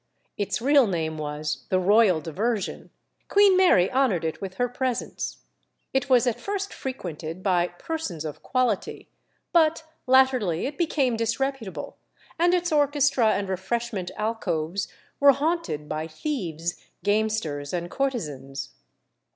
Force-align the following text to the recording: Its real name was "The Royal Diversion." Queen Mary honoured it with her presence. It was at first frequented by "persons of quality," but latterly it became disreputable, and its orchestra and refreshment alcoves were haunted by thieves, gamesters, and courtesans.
Its 0.35 0.59
real 0.63 0.87
name 0.87 1.19
was 1.19 1.65
"The 1.69 1.77
Royal 1.77 2.21
Diversion." 2.21 2.89
Queen 3.27 3.55
Mary 3.55 3.91
honoured 3.91 4.25
it 4.25 4.41
with 4.41 4.55
her 4.55 4.67
presence. 4.67 5.43
It 5.93 6.09
was 6.09 6.25
at 6.25 6.39
first 6.39 6.73
frequented 6.73 7.43
by 7.43 7.67
"persons 7.67 8.25
of 8.25 8.41
quality," 8.41 9.09
but 9.53 9.83
latterly 10.07 10.65
it 10.65 10.75
became 10.75 11.15
disreputable, 11.15 11.97
and 12.39 12.55
its 12.55 12.71
orchestra 12.71 13.33
and 13.33 13.47
refreshment 13.47 14.09
alcoves 14.17 14.87
were 15.19 15.33
haunted 15.33 15.87
by 15.87 16.07
thieves, 16.07 16.83
gamesters, 17.03 17.71
and 17.71 17.91
courtesans. 17.91 18.71